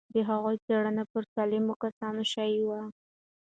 د 0.13 0.15
هغوی 0.29 0.55
څېړنه 0.65 1.03
پر 1.11 1.23
سالمو 1.33 1.73
کسانو 1.83 2.23
شوې 2.33 2.61
وه. 2.67 2.81